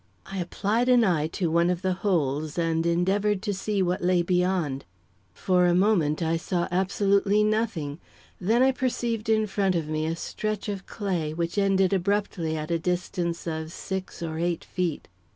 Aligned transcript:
I 0.25 0.39
applied 0.39 0.89
an 0.89 1.03
eye 1.03 1.27
to 1.27 1.51
one 1.51 1.69
of 1.69 1.83
the 1.83 1.93
holes 2.01 2.57
and 2.57 2.87
endeavoured 2.87 3.43
to 3.43 3.53
see 3.53 3.83
what 3.83 4.03
lay 4.03 4.23
beyond. 4.23 4.83
For 5.31 5.67
a 5.67 5.75
moment, 5.75 6.23
I 6.23 6.37
saw 6.37 6.67
absolutely 6.71 7.43
nothing; 7.43 7.99
then 8.39 8.63
I 8.63 8.71
perceived 8.71 9.29
in 9.29 9.45
front 9.45 9.75
of 9.75 9.87
me 9.87 10.07
a 10.07 10.15
stretch 10.15 10.67
of 10.69 10.87
clay, 10.87 11.35
which 11.35 11.59
ended 11.59 11.93
abruptly 11.93 12.57
at 12.57 12.71
a 12.71 12.79
distance 12.79 13.45
of 13.45 13.71
six 13.71 14.23
or 14.23 14.39
eight 14.39 14.63
feet. 14.63 15.07